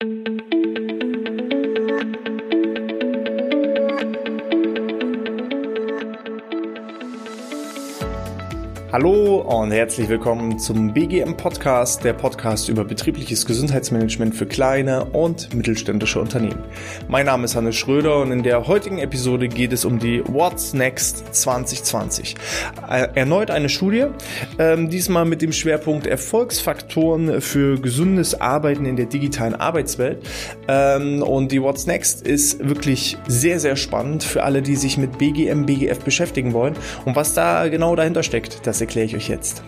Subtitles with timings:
[0.00, 0.35] thank you
[8.98, 15.52] Hallo und herzlich willkommen zum BGM Podcast, der Podcast über betriebliches Gesundheitsmanagement für kleine und
[15.52, 16.64] mittelständische Unternehmen.
[17.06, 20.72] Mein Name ist Hannes Schröder und in der heutigen Episode geht es um die What's
[20.72, 22.36] Next 2020.
[22.88, 24.06] Äh, erneut eine Studie,
[24.58, 30.26] ähm, diesmal mit dem Schwerpunkt Erfolgsfaktoren für gesundes Arbeiten in der digitalen Arbeitswelt.
[30.68, 35.18] Ähm, und die What's Next ist wirklich sehr, sehr spannend für alle, die sich mit
[35.18, 36.78] BGM, BGF beschäftigen wollen.
[37.04, 39.64] Und was da genau dahinter steckt, das erkläre ich euch jetzt.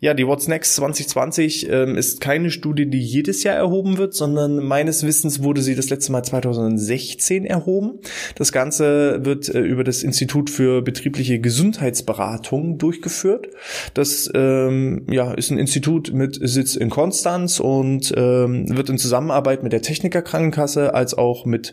[0.00, 4.64] Ja, die What's Next 2020 ähm, ist keine Studie, die jedes Jahr erhoben wird, sondern
[4.64, 8.00] meines Wissens wurde sie das letzte Mal 2016 erhoben.
[8.34, 13.48] Das Ganze wird äh, über das Institut für betriebliche Gesundheitsberatung durchgeführt.
[13.94, 19.62] Das ähm, ja, ist ein Institut mit Sitz in Konstanz und ähm, wird in Zusammenarbeit
[19.62, 21.72] mit der Techniker Krankenkasse als auch mit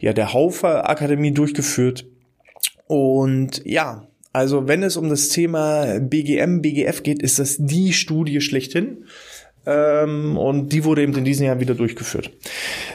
[0.00, 2.06] ja, der Haufer Akademie durchgeführt.
[2.86, 8.40] Und ja, also wenn es um das Thema BGM, BGF geht, ist das die Studie
[8.40, 9.04] schlechthin.
[9.64, 12.32] Ähm, und die wurde eben in diesem Jahr wieder durchgeführt.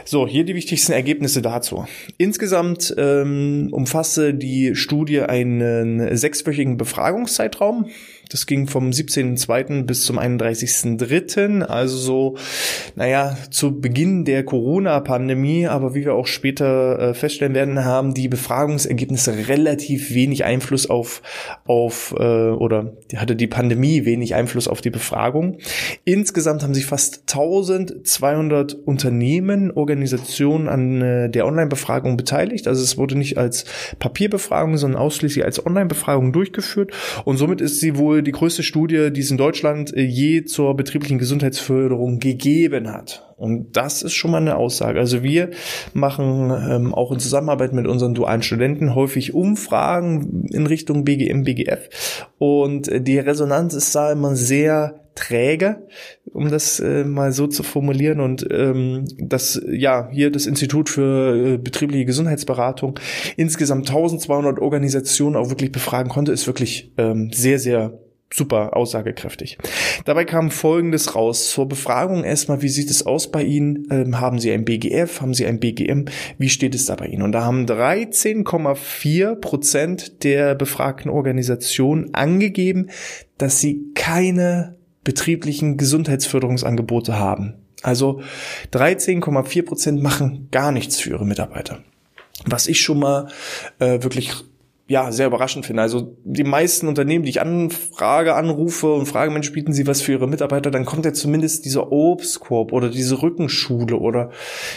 [0.04, 1.86] So, hier die wichtigsten Ergebnisse dazu.
[2.18, 7.86] Insgesamt ähm, umfasste die Studie einen sechswöchigen Befragungszeitraum
[8.28, 9.84] das ging vom 17.02.
[9.84, 12.36] bis zum 31.03., also so,
[12.94, 18.28] naja, zu Beginn der Corona-Pandemie, aber wie wir auch später äh, feststellen werden, haben die
[18.28, 21.22] Befragungsergebnisse relativ wenig Einfluss auf,
[21.66, 25.58] auf äh, oder hatte die Pandemie wenig Einfluss auf die Befragung.
[26.04, 32.68] Insgesamt haben sich fast 1200 Unternehmen, Organisationen an äh, der Online-Befragung beteiligt.
[32.68, 33.64] Also es wurde nicht als
[33.98, 36.92] Papierbefragung, sondern ausschließlich als Online-Befragung durchgeführt
[37.24, 40.76] und somit ist sie wohl die größte Studie, die es in Deutschland äh, je zur
[40.76, 43.28] betrieblichen Gesundheitsförderung gegeben hat.
[43.36, 44.98] Und das ist schon mal eine Aussage.
[44.98, 45.50] Also wir
[45.94, 52.26] machen ähm, auch in Zusammenarbeit mit unseren dualen Studenten häufig Umfragen in Richtung BGM, BGF.
[52.38, 55.86] Und äh, die Resonanz ist da immer sehr träge,
[56.32, 58.20] um das äh, mal so zu formulieren.
[58.20, 62.98] Und ähm, das, ja, hier das Institut für äh, betriebliche Gesundheitsberatung
[63.36, 67.98] insgesamt 1200 Organisationen auch wirklich befragen konnte, ist wirklich ähm, sehr, sehr
[68.32, 69.58] super aussagekräftig.
[70.04, 71.50] Dabei kam Folgendes raus.
[71.50, 73.86] Zur Befragung erstmal, wie sieht es aus bei Ihnen?
[73.90, 75.20] Ähm, haben Sie ein BGF?
[75.20, 76.06] Haben Sie ein BGM?
[76.36, 77.22] Wie steht es da bei Ihnen?
[77.22, 82.90] Und da haben 13,4 Prozent der befragten Organisationen angegeben,
[83.38, 87.54] dass sie keine betrieblichen Gesundheitsförderungsangebote haben.
[87.82, 88.20] Also
[88.72, 91.78] 13,4 Prozent machen gar nichts für ihre Mitarbeiter.
[92.44, 93.28] Was ich schon mal
[93.78, 94.32] äh, wirklich
[94.88, 95.82] ja, sehr überraschend finde.
[95.82, 100.12] Also die meisten Unternehmen, die ich anfrage, anrufe und frage, Mensch, bieten Sie was für
[100.12, 104.30] Ihre Mitarbeiter, dann kommt ja zumindest dieser Obstkorb oder diese Rückenschule oder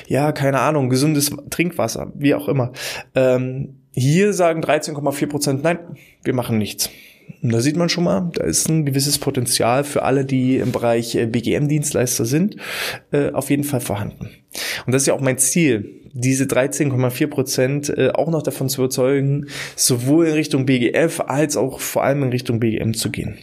[0.08, 2.74] ja, keine Ahnung, gesundes Trinkwasser, wie auch immer.
[3.16, 5.80] Ähm, hier sagen 13,4 Prozent, nein,
[6.24, 6.90] wir machen nichts.
[7.42, 10.72] Und da sieht man schon mal, da ist ein gewisses Potenzial für alle, die im
[10.72, 12.56] Bereich äh, BGM-Dienstleister sind,
[13.12, 14.30] äh, auf jeden Fall vorhanden.
[14.86, 18.82] Und das ist ja auch mein Ziel, diese 13,4 Prozent äh, auch noch davon zu
[18.82, 23.38] überzeugen, sowohl in Richtung BGF als auch vor allem in Richtung BGM zu gehen.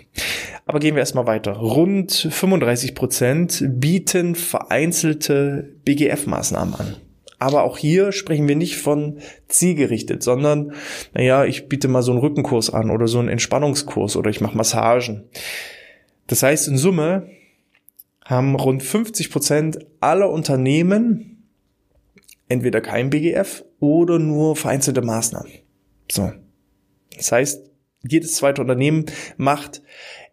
[0.66, 1.53] Aber gehen wir erstmal weiter.
[1.53, 6.97] Rund 35 Prozent bieten vereinzelte BGF-Maßnahmen an.
[7.38, 10.72] Aber auch hier sprechen wir nicht von zielgerichtet, sondern,
[11.15, 14.56] naja, ich biete mal so einen Rückenkurs an oder so einen Entspannungskurs oder ich mache
[14.56, 15.25] Massagen.
[16.26, 17.31] Das heißt, in Summe
[18.25, 21.49] haben rund 50 Prozent aller Unternehmen
[22.49, 25.53] entweder kein BGF oder nur vereinzelte Maßnahmen.
[26.10, 26.32] So.
[27.16, 27.70] Das heißt,
[28.09, 29.06] jedes zweite Unternehmen
[29.37, 29.82] macht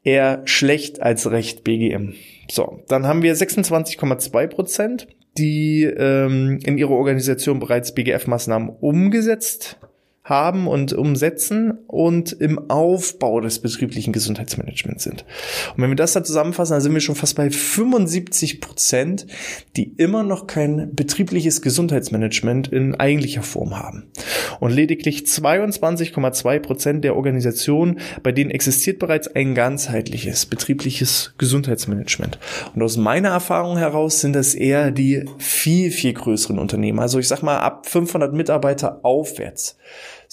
[0.04, 2.14] eher schlecht als recht BGM.
[2.50, 9.78] So, dann haben wir 26,2 Prozent, die ähm, in ihrer Organisation bereits BGF-Maßnahmen umgesetzt
[10.26, 15.24] haben und umsetzen und im Aufbau des betrieblichen Gesundheitsmanagements sind.
[15.76, 19.28] Und wenn wir das dann zusammenfassen, dann sind wir schon fast bei 75 Prozent,
[19.76, 24.08] die immer noch kein betriebliches Gesundheitsmanagement in eigentlicher Form haben.
[24.60, 32.40] Und lediglich 22,2 Prozent der Organisationen, bei denen existiert bereits ein ganzheitliches betriebliches Gesundheitsmanagement.
[32.74, 37.00] Und aus meiner Erfahrung heraus sind das eher die viel, viel größeren Unternehmen.
[37.00, 39.78] Also ich sag mal ab 500 Mitarbeiter aufwärts.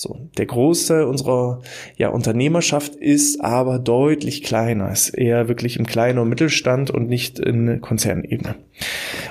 [0.02, 1.62] So, der Großteil unserer
[1.96, 7.38] ja, Unternehmerschaft ist aber deutlich kleiner, ist eher wirklich im kleinen und Mittelstand und nicht
[7.38, 8.56] in Konzernebene.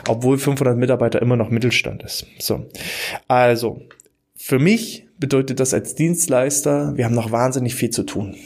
[0.08, 2.26] Obwohl 500 Mitarbeiter immer noch Mittelstand ist.
[2.40, 2.68] So,
[3.28, 3.82] also
[4.38, 8.38] für mich bedeutet das als Dienstleister, wir haben noch wahnsinnig viel zu tun.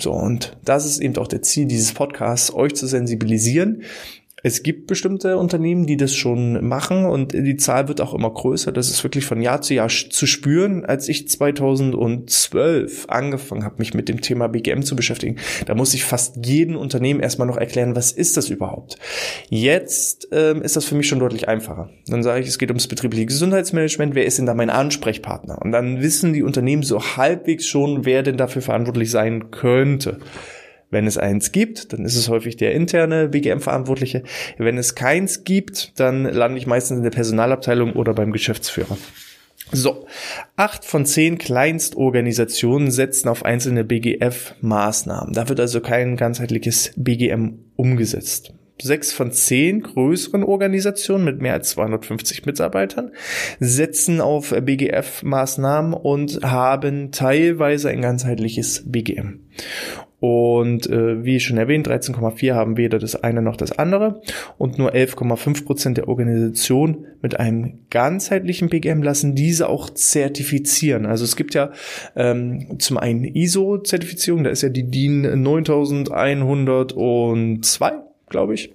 [0.00, 3.82] So, und das ist eben auch der Ziel dieses Podcasts, euch zu sensibilisieren,
[4.46, 8.72] es gibt bestimmte Unternehmen, die das schon machen und die Zahl wird auch immer größer.
[8.72, 10.84] Das ist wirklich von Jahr zu Jahr zu spüren.
[10.84, 16.04] Als ich 2012 angefangen habe, mich mit dem Thema BGM zu beschäftigen, da muss ich
[16.04, 18.98] fast jedem Unternehmen erstmal noch erklären, was ist das überhaupt.
[19.48, 21.88] Jetzt ähm, ist das für mich schon deutlich einfacher.
[22.06, 24.14] Dann sage ich, es geht ums betriebliche Gesundheitsmanagement.
[24.14, 25.62] Wer ist denn da mein Ansprechpartner?
[25.62, 30.18] Und dann wissen die Unternehmen so halbwegs schon, wer denn dafür verantwortlich sein könnte.
[30.90, 34.22] Wenn es eins gibt, dann ist es häufig der interne BGM-Verantwortliche.
[34.58, 38.96] Wenn es keins gibt, dann lande ich meistens in der Personalabteilung oder beim Geschäftsführer.
[39.72, 40.06] So,
[40.56, 45.32] acht von zehn Kleinstorganisationen setzen auf einzelne BGF-Maßnahmen.
[45.32, 48.52] Da wird also kein ganzheitliches BGM umgesetzt.
[48.82, 53.12] Sechs von zehn größeren Organisationen mit mehr als 250 Mitarbeitern
[53.60, 59.40] setzen auf BGF-Maßnahmen und haben teilweise ein ganzheitliches BGM.
[60.26, 64.22] Und äh, wie schon erwähnt, 13,4 haben weder das eine noch das andere.
[64.56, 71.04] Und nur 11,5 Prozent der Organisation mit einem ganzheitlichen BGM lassen diese auch zertifizieren.
[71.04, 71.72] Also es gibt ja
[72.16, 77.92] ähm, zum einen ISO-Zertifizierung, da ist ja die DIN 9102,
[78.30, 78.72] glaube ich.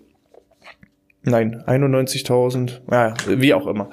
[1.24, 3.90] Nein, 91.000, ja, wie auch immer.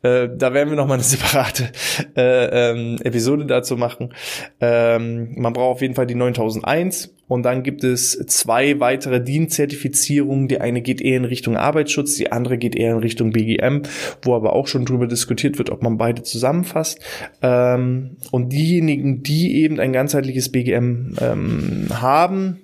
[0.00, 1.70] Äh, da werden wir noch mal eine separate
[2.16, 4.14] äh, ähm, Episode dazu machen.
[4.58, 10.48] Ähm, man braucht auf jeden Fall die 9001 und dann gibt es zwei weitere DIN-Zertifizierungen.
[10.48, 13.82] Die eine geht eher in Richtung Arbeitsschutz, die andere geht eher in Richtung BGM,
[14.22, 17.00] wo aber auch schon drüber diskutiert wird, ob man beide zusammenfasst.
[17.42, 22.61] Ähm, und diejenigen, die eben ein ganzheitliches BGM ähm, haben,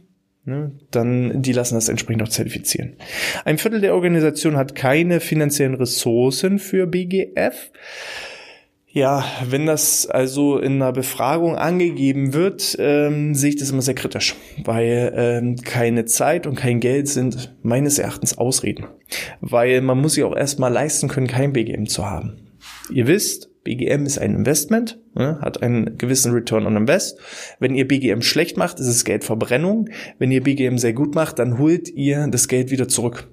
[0.48, 2.96] ne, dann die lassen das entsprechend auch zertifizieren.
[3.44, 7.70] Ein Viertel der Organisation hat keine finanziellen Ressourcen für BGF.
[8.90, 13.94] Ja, wenn das also in einer Befragung angegeben wird, ähm, sehe ich das immer sehr
[13.94, 14.34] kritisch,
[14.64, 18.86] weil ähm, keine Zeit und kein Geld sind meines Erachtens Ausreden.
[19.42, 22.38] Weil man muss sich auch erstmal leisten können, kein BGM zu haben.
[22.90, 27.18] Ihr wisst, BGM ist ein Investment, ne, hat einen gewissen Return on Invest.
[27.60, 29.90] Wenn ihr BGM schlecht macht, ist es Geldverbrennung.
[30.18, 33.28] Wenn ihr BGM sehr gut macht, dann holt ihr das Geld wieder zurück.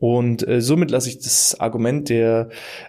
[0.00, 2.48] Und äh, somit lasse ich das Argument der,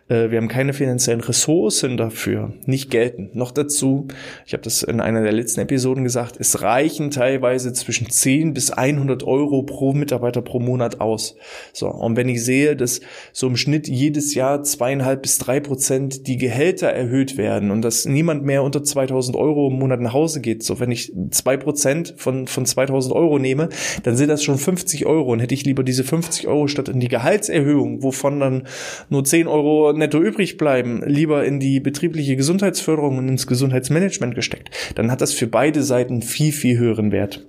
[0.09, 3.29] äh, wir haben keine finanziellen Ressourcen dafür, nicht gelten.
[3.33, 4.07] Noch dazu,
[4.45, 8.71] ich habe das in einer der letzten Episoden gesagt, es reichen teilweise zwischen 10 bis
[8.71, 11.35] 100 Euro pro Mitarbeiter pro Monat aus.
[11.73, 16.25] So, und wenn ich sehe, dass so im Schnitt jedes Jahr zweieinhalb bis drei Prozent
[16.25, 20.41] die Gehälter erhöht werden und dass niemand mehr unter 2000 Euro im Monat nach Hause
[20.41, 23.69] geht, so wenn ich zwei Prozent von, von 2000 Euro nehme,
[24.03, 27.01] dann sind das schon 50 Euro und hätte ich lieber diese 50 Euro statt in
[27.01, 28.67] die Gehaltserhöhung, wovon dann
[29.09, 34.69] nur 10 Euro netto übrig bleiben, lieber in die betriebliche Gesundheitsförderung und ins Gesundheitsmanagement gesteckt,
[34.95, 37.45] dann hat das für beide Seiten viel, viel höheren Wert.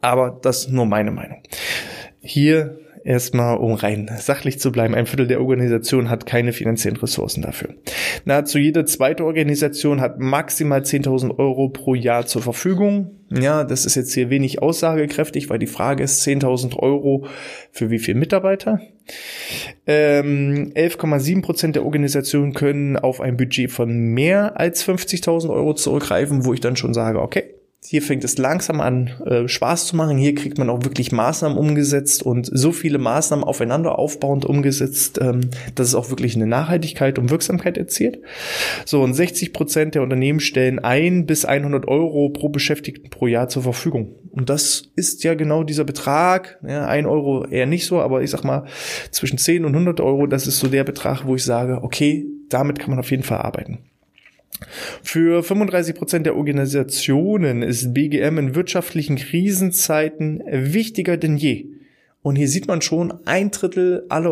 [0.00, 1.42] Aber das nur meine Meinung.
[2.20, 7.42] Hier erstmal, um rein sachlich zu bleiben, ein Viertel der Organisation hat keine finanziellen Ressourcen
[7.42, 7.70] dafür.
[8.24, 13.12] Nahezu jede zweite Organisation hat maximal 10.000 Euro pro Jahr zur Verfügung.
[13.30, 17.26] Ja, das ist jetzt hier wenig aussagekräftig, weil die Frage ist 10.000 Euro
[17.72, 18.80] für wie viele Mitarbeiter?
[19.86, 26.44] Ähm, 11,7 Prozent der Organisationen können auf ein Budget von mehr als 50.000 Euro zurückgreifen,
[26.44, 27.55] wo ich dann schon sage, okay,
[27.88, 30.18] hier fängt es langsam an, äh, Spaß zu machen.
[30.18, 35.50] Hier kriegt man auch wirklich Maßnahmen umgesetzt und so viele Maßnahmen aufeinander aufbauend umgesetzt, ähm,
[35.74, 38.20] dass es auch wirklich eine Nachhaltigkeit und Wirksamkeit erzielt.
[38.84, 43.48] So, und 60 Prozent der Unternehmen stellen ein bis 100 Euro pro Beschäftigten pro Jahr
[43.48, 44.16] zur Verfügung.
[44.32, 46.58] Und das ist ja genau dieser Betrag.
[46.66, 48.66] Ja, ein Euro eher nicht so, aber ich sag mal,
[49.10, 52.78] zwischen 10 und 100 Euro, das ist so der Betrag, wo ich sage, okay, damit
[52.78, 53.78] kann man auf jeden Fall arbeiten.
[55.02, 61.66] Für 35 Prozent der Organisationen ist BGM in wirtschaftlichen Krisenzeiten wichtiger denn je.
[62.22, 64.30] Und hier sieht man schon, ein Drittel aller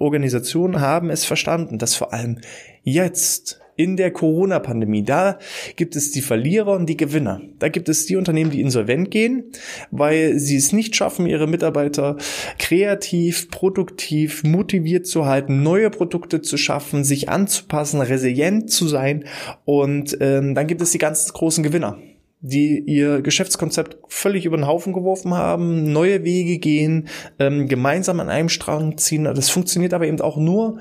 [0.00, 2.38] Organisationen haben es verstanden, dass vor allem
[2.84, 5.02] jetzt in der Corona-Pandemie.
[5.02, 5.38] Da
[5.76, 7.40] gibt es die Verlierer und die Gewinner.
[7.58, 9.52] Da gibt es die Unternehmen, die insolvent gehen,
[9.90, 12.16] weil sie es nicht schaffen, ihre Mitarbeiter
[12.58, 19.24] kreativ, produktiv, motiviert zu halten, neue Produkte zu schaffen, sich anzupassen, resilient zu sein.
[19.64, 21.98] Und ähm, dann gibt es die ganz großen Gewinner
[22.44, 27.06] die ihr Geschäftskonzept völlig über den Haufen geworfen haben, neue Wege gehen,
[27.38, 29.24] ähm, gemeinsam an einem Strang ziehen.
[29.24, 30.80] Das funktioniert aber eben auch nur,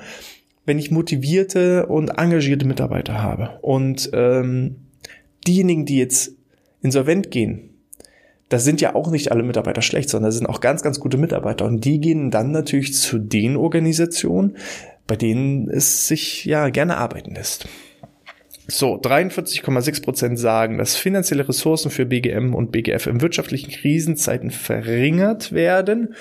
[0.72, 3.60] wenn ich motivierte und engagierte Mitarbeiter habe.
[3.62, 4.78] Und ähm,
[5.46, 6.32] diejenigen, die jetzt
[6.82, 7.72] insolvent gehen,
[8.48, 11.18] das sind ja auch nicht alle Mitarbeiter schlecht, sondern das sind auch ganz, ganz gute
[11.18, 11.66] Mitarbeiter.
[11.66, 14.56] Und die gehen dann natürlich zu den Organisationen,
[15.08, 17.68] bei denen es sich ja gerne arbeiten lässt.
[18.70, 25.52] So, 43,6 Prozent sagen, dass finanzielle Ressourcen für BGM und BGF in wirtschaftlichen Krisenzeiten verringert
[25.52, 26.16] werden.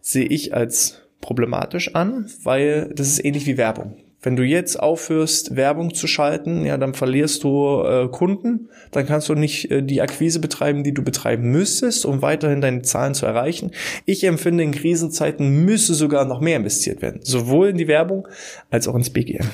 [0.00, 3.96] Sehe ich als problematisch an, weil das ist ähnlich wie Werbung.
[4.24, 9.28] Wenn du jetzt aufhörst, Werbung zu schalten, ja, dann verlierst du äh, Kunden, dann kannst
[9.28, 13.26] du nicht äh, die Akquise betreiben, die du betreiben müsstest, um weiterhin deine Zahlen zu
[13.26, 13.72] erreichen.
[14.04, 18.28] Ich empfinde, in Krisenzeiten müsse sogar noch mehr investiert werden, sowohl in die Werbung
[18.70, 19.46] als auch ins BGM.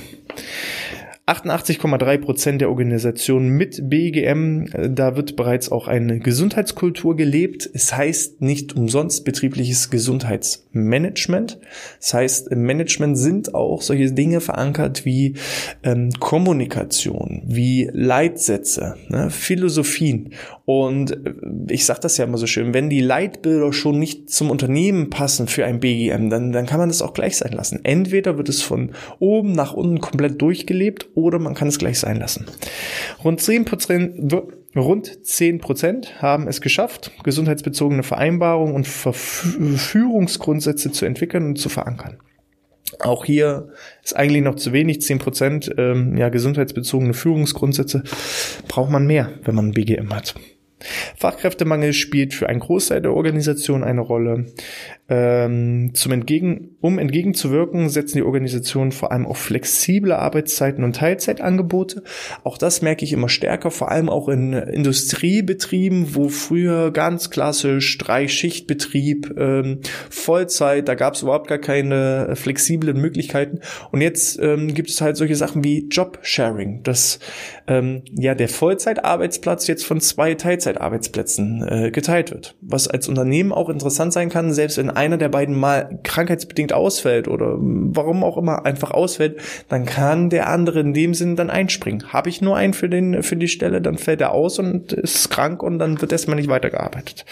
[1.28, 7.68] 88,3 Prozent der Organisationen mit BGM, äh, da wird bereits auch eine Gesundheitskultur gelebt.
[7.74, 11.58] Es heißt nicht umsonst betriebliches Gesundheitsmanagement.
[12.00, 15.34] Das heißt, im Management sind auch solche Dinge verankert wie
[15.82, 20.32] ähm, Kommunikation, wie Leitsätze, ne, Philosophien.
[20.68, 21.32] Und äh,
[21.70, 25.48] ich sage das ja immer so schön, wenn die Leitbilder schon nicht zum Unternehmen passen
[25.48, 27.80] für ein BGM, dann, dann kann man das auch gleich sein lassen.
[27.84, 32.18] Entweder wird es von oben nach unten komplett durchgelebt oder man kann es gleich sein
[32.18, 32.44] lassen.
[33.24, 34.36] Rund 10 Prozent,
[34.76, 42.18] rund 10 Prozent haben es geschafft, gesundheitsbezogene Vereinbarungen und Verführungsgrundsätze zu entwickeln und zu verankern.
[43.00, 43.70] Auch hier
[44.04, 48.02] ist eigentlich noch zu wenig, 10 Prozent ähm, ja, gesundheitsbezogene Führungsgrundsätze
[48.68, 50.34] braucht man mehr, wenn man ein BGM hat.
[51.16, 54.46] Fachkräftemangel spielt für einen Großteil der Organisation eine Rolle.
[55.10, 62.02] Ähm, zum Entgegen, um entgegenzuwirken, setzen die Organisationen vor allem auf flexible Arbeitszeiten und Teilzeitangebote.
[62.44, 67.96] Auch das merke ich immer stärker, vor allem auch in Industriebetrieben, wo früher ganz klassisch
[67.96, 73.60] Drei-Schicht-Betrieb, ähm, Vollzeit, da gab es überhaupt gar keine flexiblen Möglichkeiten.
[73.90, 77.18] Und jetzt ähm, gibt es halt solche Sachen wie Job-Sharing, dass
[77.66, 82.56] ähm, ja der Vollzeitarbeitsplatz jetzt von zwei Teilzeitarbeitsplätzen äh, geteilt wird.
[82.60, 87.28] Was als Unternehmen auch interessant sein kann, selbst wenn einer der beiden mal krankheitsbedingt ausfällt
[87.28, 92.12] oder warum auch immer einfach ausfällt, dann kann der andere in dem Sinn dann einspringen.
[92.12, 95.30] Habe ich nur einen für den für die Stelle, dann fällt er aus und ist
[95.30, 97.24] krank und dann wird erstmal nicht weitergearbeitet.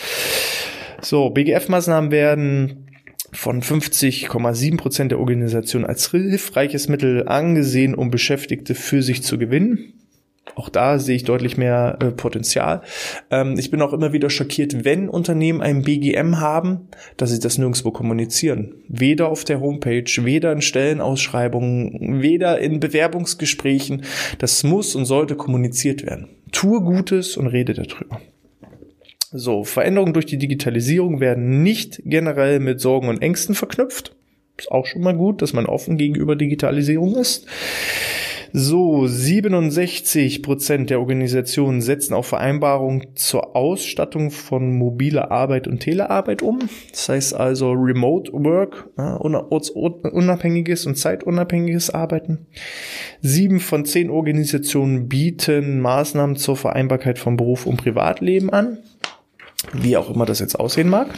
[1.03, 2.87] So, BGF-Maßnahmen werden
[3.33, 9.96] von 50,7 Prozent der Organisation als hilfreiches Mittel angesehen, um Beschäftigte für sich zu gewinnen.
[10.55, 12.83] Auch da sehe ich deutlich mehr äh, Potenzial.
[13.31, 17.59] Ähm, ich bin auch immer wieder schockiert, wenn Unternehmen ein BGM haben, dass sie das
[17.59, 18.75] nirgendwo kommunizieren.
[18.89, 24.05] Weder auf der Homepage, weder in Stellenausschreibungen, weder in Bewerbungsgesprächen.
[24.39, 26.29] Das muss und sollte kommuniziert werden.
[26.53, 28.21] Tue Gutes und rede darüber.
[29.33, 34.15] So, Veränderungen durch die Digitalisierung werden nicht generell mit Sorgen und Ängsten verknüpft.
[34.57, 37.47] Ist auch schon mal gut, dass man offen gegenüber Digitalisierung ist.
[38.59, 46.41] So, 67 Prozent der Organisationen setzen auf Vereinbarungen zur Ausstattung von mobiler Arbeit und Telearbeit
[46.41, 46.61] um.
[46.91, 52.47] Das heißt also Remote Work, ortsunabhängiges und zeitunabhängiges Arbeiten.
[53.21, 58.79] Sieben von zehn Organisationen bieten Maßnahmen zur Vereinbarkeit von Beruf und Privatleben an.
[59.75, 61.09] Wie auch immer das jetzt aussehen mag.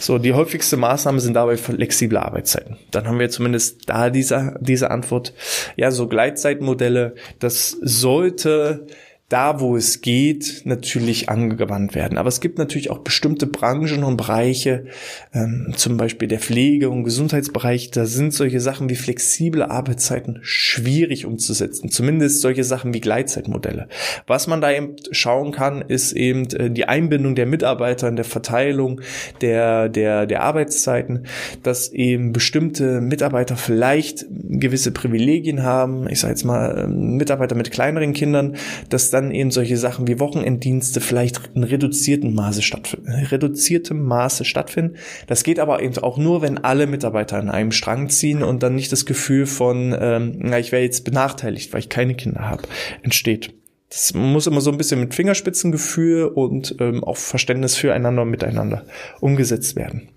[0.00, 2.76] So, die häufigste Maßnahme sind dabei flexible Arbeitszeiten.
[2.90, 5.32] Dann haben wir zumindest da diese, diese Antwort.
[5.76, 8.86] Ja, so Gleitzeitmodelle, das sollte
[9.28, 12.16] da, wo es geht, natürlich angewandt werden.
[12.16, 14.86] Aber es gibt natürlich auch bestimmte Branchen und Bereiche,
[15.34, 21.26] ähm, zum Beispiel der Pflege- und Gesundheitsbereich, da sind solche Sachen wie flexible Arbeitszeiten schwierig
[21.26, 21.90] umzusetzen.
[21.90, 23.88] Zumindest solche Sachen wie Gleitzeitmodelle.
[24.26, 28.24] Was man da eben schauen kann, ist eben äh, die Einbindung der Mitarbeiter in der
[28.24, 29.02] Verteilung
[29.42, 31.26] der, der, der Arbeitszeiten,
[31.62, 36.08] dass eben bestimmte Mitarbeiter vielleicht gewisse Privilegien haben.
[36.08, 38.56] Ich sage jetzt mal, ähm, Mitarbeiter mit kleineren Kindern,
[38.88, 44.96] dass dann eben solche Sachen wie Wochenenddienste vielleicht in reduziertem Maße stattfinden, reduziertem Maße stattfinden.
[45.26, 48.74] Das geht aber eben auch nur, wenn alle Mitarbeiter an einem Strang ziehen und dann
[48.74, 52.62] nicht das Gefühl von, ähm, na, ich wäre jetzt benachteiligt, weil ich keine Kinder habe,
[53.02, 53.52] entsteht.
[53.90, 58.84] Das muss immer so ein bisschen mit Fingerspitzengefühl und ähm, auch Verständnis füreinander und miteinander
[59.20, 60.08] umgesetzt werden.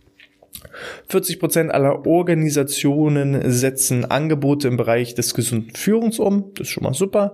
[1.07, 6.51] 40 Prozent aller Organisationen setzen Angebote im Bereich des gesunden Führungs um.
[6.55, 7.33] Das ist schon mal super.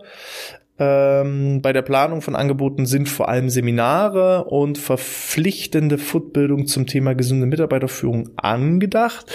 [0.79, 7.15] Ähm, bei der Planung von Angeboten sind vor allem Seminare und verpflichtende Fortbildung zum Thema
[7.15, 9.25] gesunde Mitarbeiterführung angedacht.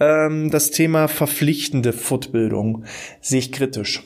[0.00, 2.84] Ähm, das Thema verpflichtende Fortbildung
[3.20, 4.02] sehe ich kritisch.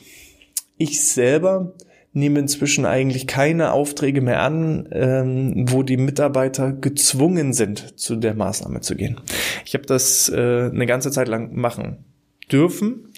[0.77, 1.73] Ich selber
[2.11, 8.35] nehme inzwischen eigentlich keine Aufträge mehr an, ähm, wo die Mitarbeiter gezwungen sind, zu der
[8.35, 9.19] Maßnahme zu gehen.
[9.65, 12.05] Ich habe das äh, eine ganze Zeit lang machen
[12.51, 13.09] dürfen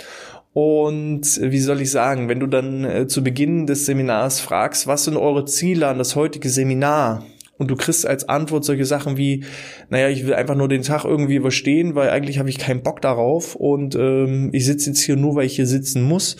[0.56, 5.04] und wie soll ich sagen, wenn du dann äh, zu Beginn des Seminars fragst, was
[5.04, 7.26] sind eure Ziele an das heutige Seminar?
[7.58, 9.46] und du kriegst als Antwort solche Sachen wie,
[9.90, 13.02] naja, ich will einfach nur den Tag irgendwie überstehen, weil eigentlich habe ich keinen Bock
[13.02, 16.36] darauf und ähm, ich sitze jetzt hier nur, weil ich hier sitzen muss,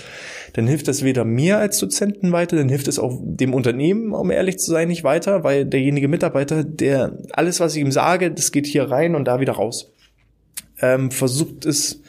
[0.54, 4.30] dann hilft das weder mir als Dozenten weiter, dann hilft es auch dem Unternehmen, um
[4.30, 8.52] ehrlich zu sein, nicht weiter, weil derjenige Mitarbeiter, der alles, was ich ihm sage, das
[8.52, 9.94] geht hier rein und da wieder raus.
[10.82, 12.02] Ähm, versucht es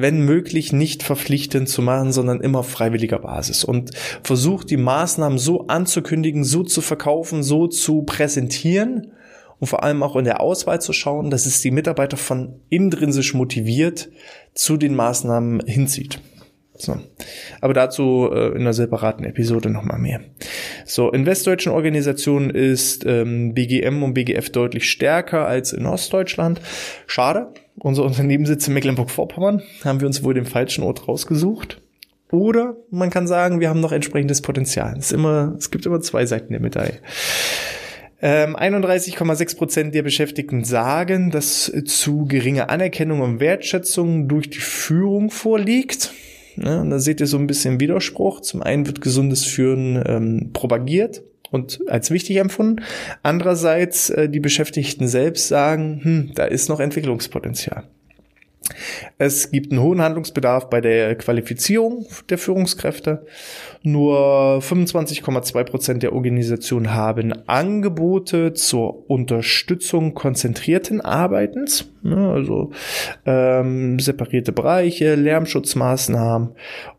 [0.00, 3.64] wenn möglich, nicht verpflichtend zu machen, sondern immer auf freiwilliger Basis.
[3.64, 3.90] Und
[4.22, 9.12] versucht die Maßnahmen so anzukündigen, so zu verkaufen, so zu präsentieren
[9.60, 13.34] und vor allem auch in der Auswahl zu schauen, dass es die Mitarbeiter von intrinsisch
[13.34, 14.08] motiviert
[14.54, 16.20] zu den Maßnahmen hinzieht.
[16.78, 16.96] So.
[17.60, 20.20] Aber dazu äh, in einer separaten Episode nochmal mehr.
[20.86, 26.60] So, in westdeutschen Organisationen ist ähm, BGM und BGF deutlich stärker als in Ostdeutschland.
[27.06, 27.48] Schade.
[27.80, 29.62] Unser Unternehmen sitzt in Mecklenburg-Vorpommern.
[29.84, 31.80] Haben wir uns wohl den falschen Ort rausgesucht.
[32.30, 34.94] Oder man kann sagen, wir haben noch entsprechendes Potenzial.
[34.98, 37.00] Es, ist immer, es gibt immer zwei Seiten der Medaille.
[38.20, 45.30] Ähm, 31,6 Prozent der Beschäftigten sagen, dass zu geringe Anerkennung und Wertschätzung durch die Führung
[45.30, 46.12] vorliegt.
[46.58, 46.80] Ne?
[46.80, 48.40] Und da seht ihr so ein bisschen Widerspruch.
[48.40, 52.82] Zum einen wird gesundes Führen ähm, propagiert und als wichtig empfunden.
[53.22, 57.84] Andererseits äh, die Beschäftigten selbst sagen, hm, da ist noch Entwicklungspotenzial.
[59.16, 63.26] Es gibt einen hohen Handlungsbedarf bei der Qualifizierung der Führungskräfte.
[63.82, 72.70] Nur 25,2 Prozent der Organisationen haben Angebote zur Unterstützung konzentrierten Arbeitens, also
[73.24, 76.50] ähm, separierte Bereiche, Lärmschutzmaßnahmen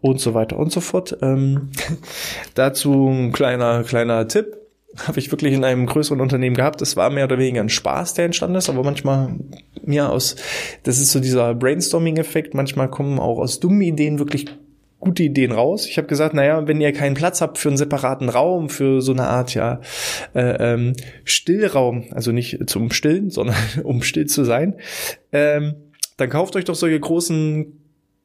[0.02, 1.18] und so weiter und so fort.
[1.22, 1.70] Ähm,
[2.56, 4.59] dazu ein kleiner kleiner Tipp
[5.08, 6.82] habe ich wirklich in einem größeren Unternehmen gehabt.
[6.82, 9.36] Das war mehr oder weniger ein Spaß, der entstanden ist, aber manchmal,
[9.86, 10.36] ja, aus,
[10.84, 12.54] das ist so dieser Brainstorming-Effekt.
[12.54, 14.48] Manchmal kommen auch aus dummen Ideen wirklich
[15.00, 15.86] gute Ideen raus.
[15.88, 19.14] Ich habe gesagt, naja, wenn ihr keinen Platz habt für einen separaten Raum, für so
[19.14, 19.80] eine Art, ja,
[20.36, 20.94] äh, ähm,
[21.24, 24.76] Stillraum, also nicht zum Stillen, sondern um still zu sein,
[25.32, 25.76] ähm,
[26.18, 27.79] dann kauft euch doch solche großen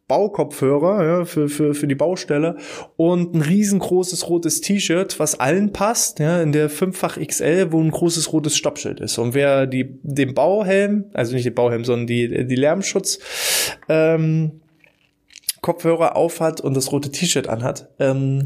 [0.07, 2.57] Baukopfhörer ja, für, für, für die Baustelle
[2.97, 7.91] und ein riesengroßes rotes T-Shirt, was allen passt, ja, in der fünffach XL, wo ein
[7.91, 9.17] großes rotes Stoppschild ist.
[9.17, 13.19] Und wer die, den Bauhelm, also nicht den Bauhelm, sondern die, die Lärmschutz,
[13.89, 14.61] ähm,
[15.63, 18.45] Kopfhörer aufhat und das rote T-Shirt anhat, ähm,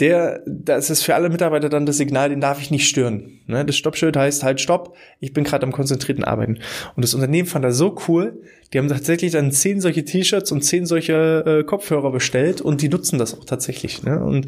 [0.00, 3.40] der, das ist für alle Mitarbeiter dann das Signal, den darf ich nicht stören.
[3.46, 3.64] Ne?
[3.64, 6.58] Das Stoppschild heißt halt Stopp, ich bin gerade am konzentrierten Arbeiten.
[6.96, 10.62] Und das Unternehmen fand das so cool, die haben tatsächlich dann zehn solche T-Shirts und
[10.62, 14.02] zehn solche äh, Kopfhörer bestellt und die nutzen das auch tatsächlich.
[14.02, 14.18] Ne?
[14.18, 14.46] Und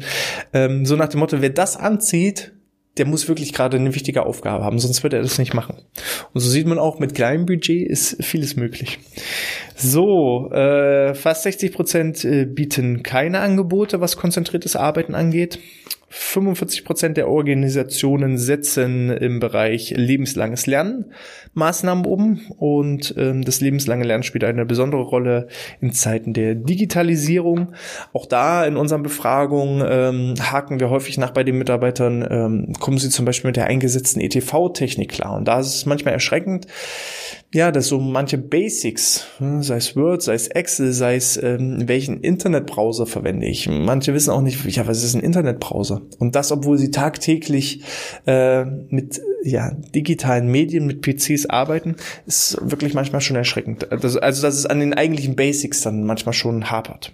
[0.51, 2.51] ähm, so nach dem Motto, wer das anzieht,
[2.97, 5.75] der muss wirklich gerade eine wichtige Aufgabe haben, sonst wird er das nicht machen.
[6.33, 8.99] Und so sieht man auch, mit kleinem Budget ist vieles möglich.
[9.75, 15.59] So, äh, fast 60 Prozent äh, bieten keine Angebote, was konzentriertes Arbeiten angeht.
[16.09, 21.11] 45 Prozent der Organisationen setzen im Bereich lebenslanges Lernen
[21.57, 25.47] Maßnahmen um und ähm, das lebenslange Lernen spielt eine besondere Rolle
[25.81, 27.73] in Zeiten der Digitalisierung.
[28.13, 32.97] Auch da in unseren Befragungen ähm, haken wir häufig nach bei den Mitarbeitern, ähm, kommen
[32.97, 36.67] sie zum Beispiel mit der eingesetzten ETV-Technik klar und da ist es manchmal erschreckend,
[37.53, 41.87] ja, dass so manche Basics, hm, sei es Word, sei es Excel, sei es ähm,
[41.87, 43.69] welchen Internetbrowser verwende ich.
[43.69, 46.01] Manche wissen auch nicht, ja, was ist ein Internetbrowser?
[46.19, 47.83] Und das, obwohl sie tagtäglich
[48.25, 53.91] äh, mit ja, digitalen Medien, mit PCs arbeiten, ist wirklich manchmal schon erschreckend.
[53.91, 57.13] Also, dass es an den eigentlichen Basics dann manchmal schon hapert.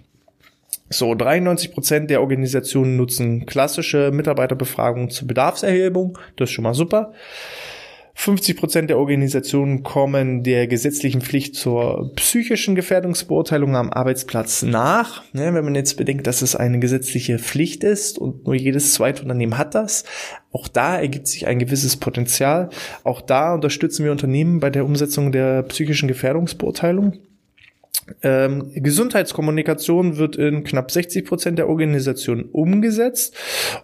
[0.90, 6.18] So, 93 Prozent der Organisationen nutzen klassische Mitarbeiterbefragungen zur Bedarfserhebung.
[6.36, 7.12] Das ist schon mal super.
[8.16, 15.22] 50 Prozent der Organisationen kommen der gesetzlichen Pflicht zur psychischen Gefährdungsbeurteilung am Arbeitsplatz nach.
[15.32, 19.22] Ja, wenn man jetzt bedenkt, dass es eine gesetzliche Pflicht ist und nur jedes zweite
[19.22, 20.04] Unternehmen hat das,
[20.52, 22.70] auch da ergibt sich ein gewisses Potenzial.
[23.02, 27.18] Auch da unterstützen wir Unternehmen bei der Umsetzung der psychischen Gefährdungsbeurteilung.
[28.22, 33.36] Ähm, Gesundheitskommunikation wird in knapp 60 Prozent der Organisationen umgesetzt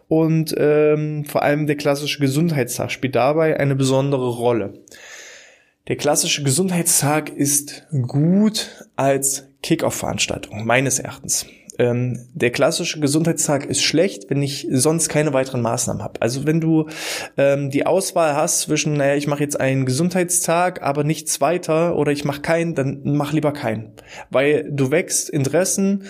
[0.08, 4.74] und ähm, vor allem der klassische Gesundheitstag spielt dabei eine besondere Rolle.
[5.88, 11.46] Der klassische Gesundheitstag ist gut als Kick-Off-Veranstaltung, meines Erachtens
[11.80, 16.20] ähm, der klassische Gesundheitstag ist schlecht, wenn ich sonst keine weiteren Maßnahmen habe.
[16.20, 16.88] Also wenn du
[17.38, 22.12] ähm, die Auswahl hast zwischen, naja, ich mache jetzt einen Gesundheitstag, aber nichts weiter oder
[22.12, 23.92] ich mache keinen, dann mach lieber keinen.
[24.28, 26.04] Weil du wächst Interessen,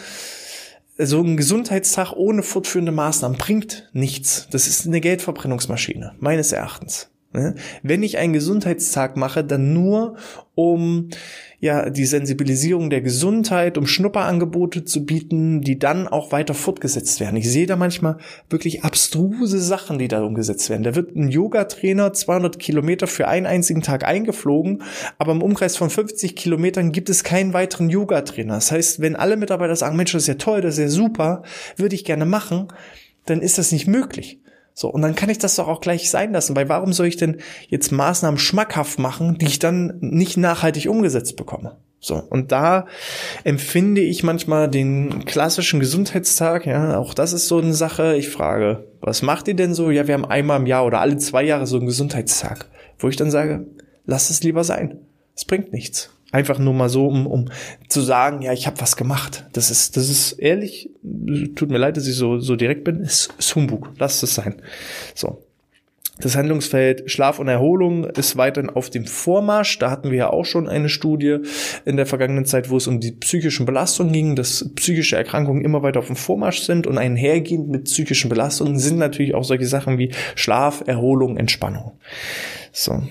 [0.99, 4.49] so ein Gesundheitstag ohne fortführende Maßnahmen bringt nichts.
[4.51, 7.11] Das ist eine Geldverbrennungsmaschine, meines Erachtens.
[7.33, 7.55] Ne?
[7.85, 10.17] Wenn ich einen Gesundheitstag mache, dann nur
[10.57, 11.11] um
[11.61, 17.37] ja die Sensibilisierung der Gesundheit, um Schnupperangebote zu bieten, die dann auch weiter fortgesetzt werden.
[17.37, 18.17] Ich sehe da manchmal
[18.49, 20.83] wirklich abstruse Sachen, die da umgesetzt werden.
[20.83, 24.83] Da wird ein Yoga-Trainer 200 Kilometer für einen einzigen Tag eingeflogen,
[25.19, 28.55] aber im Umkreis von 50 Kilometern gibt es keinen weiteren Yoga-Trainer.
[28.55, 31.43] Das heißt, wenn alle Mitarbeiter sagen, Mensch, das ist ja toll, das ist ja super,
[31.77, 32.69] würde ich gerne machen,
[33.27, 34.41] dann ist das nicht möglich.
[34.75, 37.17] So, und dann kann ich das doch auch gleich sein lassen, weil warum soll ich
[37.17, 41.77] denn jetzt Maßnahmen schmackhaft machen, die ich dann nicht nachhaltig umgesetzt bekomme?
[42.03, 42.87] So, und da
[43.45, 48.17] empfinde ich manchmal den klassischen Gesundheitstag, ja, auch das ist so eine Sache.
[48.17, 49.91] Ich frage, was macht ihr denn so?
[49.91, 52.67] Ja, wir haben einmal im Jahr oder alle zwei Jahre so einen Gesundheitstag,
[52.99, 53.67] wo ich dann sage,
[54.07, 54.99] lass es lieber sein.
[55.37, 56.11] Es bringt nichts.
[56.33, 57.51] Einfach nur mal so, um, um
[57.89, 59.47] zu sagen, ja, ich habe was gemacht.
[59.53, 60.91] Das ist, das ist ehrlich,
[61.57, 63.91] tut mir leid, dass ich so, so direkt bin, ist, ist Humbug.
[63.99, 64.63] Lass es sein.
[65.15, 65.43] So.
[66.21, 69.79] Das Handlungsfeld Schlaf und Erholung ist weiterhin auf dem Vormarsch.
[69.79, 71.39] Da hatten wir ja auch schon eine Studie
[71.85, 75.83] in der vergangenen Zeit, wo es um die psychischen Belastungen ging, dass psychische Erkrankungen immer
[75.83, 79.99] weiter auf dem Vormarsch sind und einhergehend mit psychischen Belastungen sind natürlich auch solche Sachen
[79.99, 81.93] wie Schlaf, Erholung, Entspannung.
[82.73, 83.03] So.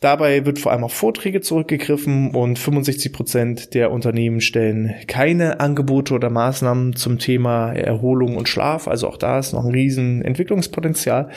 [0.00, 6.14] Dabei wird vor allem auf Vorträge zurückgegriffen und 65 Prozent der Unternehmen stellen keine Angebote
[6.14, 8.86] oder Maßnahmen zum Thema Erholung und Schlaf.
[8.86, 11.30] Also auch da ist noch ein riesen Entwicklungspotenzial.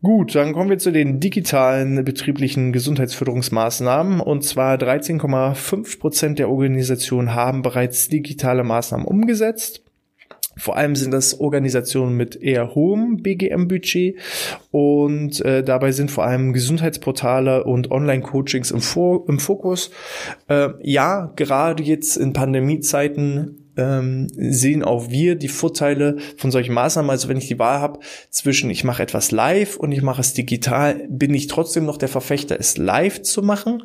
[0.00, 4.20] Gut, dann kommen wir zu den digitalen betrieblichen Gesundheitsförderungsmaßnahmen.
[4.20, 9.82] Und zwar 13,5 Prozent der Organisationen haben bereits digitale Maßnahmen umgesetzt.
[10.58, 14.16] Vor allem sind das Organisationen mit eher hohem BGM-Budget
[14.72, 18.80] und äh, dabei sind vor allem Gesundheitsportale und Online-Coachings im,
[19.28, 19.90] im Fokus.
[20.48, 27.10] Äh, ja, gerade jetzt in Pandemiezeiten ähm, sehen auch wir die Vorteile von solchen Maßnahmen.
[27.10, 30.34] Also wenn ich die Wahl habe zwischen ich mache etwas live und ich mache es
[30.34, 33.84] digital, bin ich trotzdem noch der Verfechter, es live zu machen.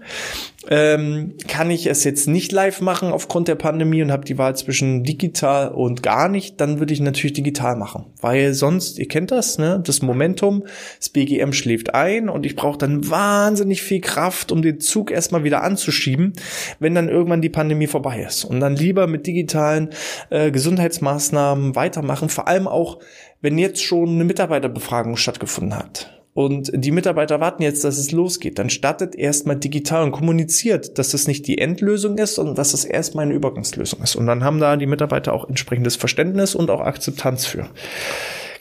[0.70, 4.56] Ähm, kann ich es jetzt nicht live machen aufgrund der Pandemie und habe die Wahl
[4.56, 8.06] zwischen digital und gar nicht, dann würde ich natürlich digital machen.
[8.22, 9.82] Weil sonst, ihr kennt das, ne?
[9.86, 10.64] das Momentum,
[11.00, 15.44] das BGM schläft ein und ich brauche dann wahnsinnig viel Kraft, um den Zug erstmal
[15.44, 16.32] wieder anzuschieben,
[16.80, 18.46] wenn dann irgendwann die Pandemie vorbei ist.
[18.46, 19.83] Und dann lieber mit digitalen
[20.30, 23.00] äh, Gesundheitsmaßnahmen weitermachen, vor allem auch,
[23.42, 28.58] wenn jetzt schon eine Mitarbeiterbefragung stattgefunden hat und die Mitarbeiter warten jetzt, dass es losgeht,
[28.58, 32.86] dann startet erstmal digital und kommuniziert, dass das nicht die Endlösung ist, sondern dass es
[32.86, 34.16] erstmal eine Übergangslösung ist.
[34.16, 37.70] Und dann haben da die Mitarbeiter auch entsprechendes Verständnis und auch Akzeptanz für.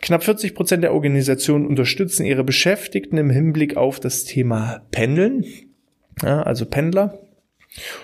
[0.03, 5.45] Knapp 40 Prozent der Organisationen unterstützen ihre Beschäftigten im Hinblick auf das Thema Pendeln,
[6.23, 7.19] ja, also Pendler.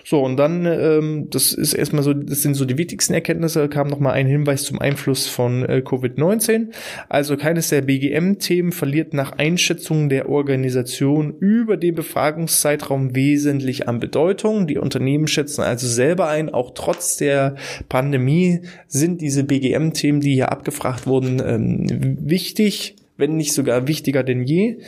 [0.05, 3.89] So, und dann, ähm, das ist erstmal so, das sind so die wichtigsten Erkenntnisse, kam
[3.89, 6.69] nochmal ein Hinweis zum Einfluss von äh, Covid-19.
[7.09, 14.67] Also keines der BGM-Themen verliert nach Einschätzung der Organisation über den Befragungszeitraum wesentlich an Bedeutung.
[14.67, 17.57] Die Unternehmen schätzen also selber ein, auch trotz der
[17.89, 24.45] Pandemie sind diese BGM-Themen, die hier abgefragt wurden, ähm, wichtig, wenn nicht sogar wichtiger denn
[24.45, 24.79] je.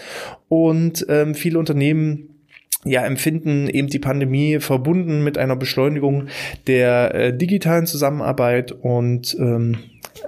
[0.48, 2.29] Und ähm, viele Unternehmen
[2.84, 6.28] ja, empfinden eben die Pandemie verbunden mit einer Beschleunigung
[6.66, 9.78] der äh, digitalen Zusammenarbeit und ähm,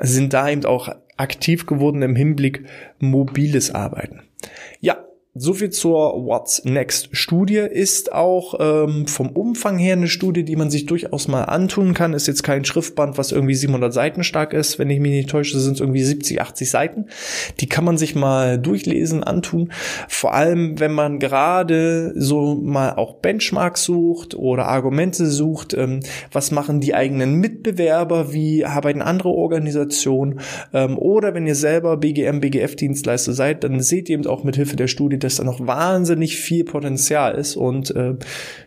[0.00, 2.64] sind da eben auch aktiv geworden im Hinblick
[2.98, 4.22] mobiles Arbeiten.
[4.80, 5.04] Ja,
[5.34, 10.56] so viel zur What's Next Studie ist auch ähm, vom Umfang her eine Studie, die
[10.56, 12.12] man sich durchaus mal antun kann.
[12.12, 14.78] Ist jetzt kein Schriftband, was irgendwie 700 Seiten stark ist.
[14.78, 17.06] Wenn ich mich nicht täusche, sind es irgendwie 70, 80 Seiten.
[17.60, 19.72] Die kann man sich mal durchlesen, antun.
[20.06, 25.72] Vor allem, wenn man gerade so mal auch Benchmarks sucht oder Argumente sucht.
[25.72, 28.34] Ähm, was machen die eigenen Mitbewerber?
[28.34, 30.40] Wie arbeiten andere Organisationen?
[30.74, 34.76] Ähm, oder wenn ihr selber BGM, BGF-Dienstleister seid, dann seht ihr eben auch mit Hilfe
[34.76, 38.14] der Studie, dass da noch wahnsinnig viel Potenzial ist und äh,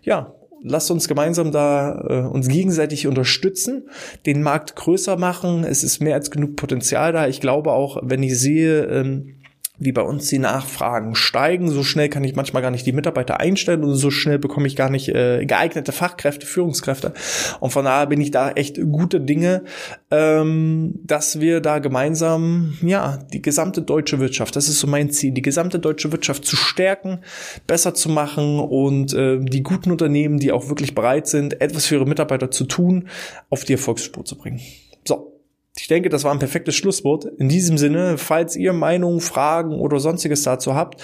[0.04, 3.88] ja, lasst uns gemeinsam da äh, uns gegenseitig unterstützen,
[4.26, 5.64] den Markt größer machen.
[5.64, 7.28] Es ist mehr als genug Potenzial da.
[7.28, 9.36] Ich glaube auch, wenn ich sehe, ähm,
[9.78, 11.70] wie bei uns die Nachfragen steigen.
[11.70, 14.76] So schnell kann ich manchmal gar nicht die Mitarbeiter einstellen und so schnell bekomme ich
[14.76, 17.14] gar nicht äh, geeignete Fachkräfte, Führungskräfte.
[17.60, 19.64] Und von daher bin ich da echt gute Dinge,
[20.12, 25.34] ähm, dass wir da gemeinsam, ja, die gesamte deutsche Wirtschaft, das ist so mein Ziel,
[25.34, 27.20] die gesamte deutsche Wirtschaft zu stärken,
[27.68, 31.96] besser zu machen und äh, die guten Unternehmen, die auch wirklich bereit sind, etwas für
[31.96, 33.08] ihre Mitarbeiter zu tun,
[33.50, 34.62] auf die Erfolgsspur zu bringen.
[35.08, 35.35] So,
[35.78, 37.26] Ich denke, das war ein perfektes Schlusswort.
[37.38, 41.02] In diesem Sinne, falls ihr Meinungen, Fragen oder sonstiges dazu habt,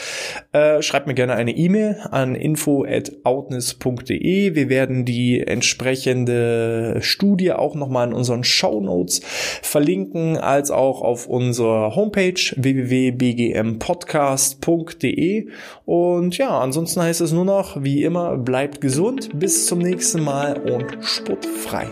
[0.53, 4.55] äh, schreibt mir gerne eine E-Mail an info@outness.de.
[4.55, 9.19] Wir werden die entsprechende Studie auch nochmal in unseren Show Notes
[9.62, 15.47] verlinken, als auch auf unserer Homepage www.bgmpodcast.de.
[15.86, 19.38] Und ja, ansonsten heißt es nur noch, wie immer, bleibt gesund.
[19.38, 21.88] Bis zum nächsten Mal und sportfrei.